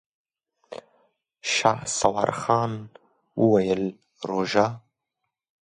شهسوار 1.53 2.29
خان 2.41 2.73
وويل: 3.39 3.83
روژه؟! 4.27 4.67